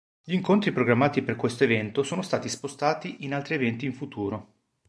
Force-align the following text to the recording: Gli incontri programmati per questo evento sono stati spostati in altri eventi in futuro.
Gli 0.23 0.33
incontri 0.33 0.71
programmati 0.71 1.21
per 1.21 1.35
questo 1.35 1.63
evento 1.63 2.01
sono 2.01 2.23
stati 2.23 2.49
spostati 2.49 3.23
in 3.23 3.35
altri 3.35 3.53
eventi 3.53 3.85
in 3.85 3.93
futuro. 3.93 4.53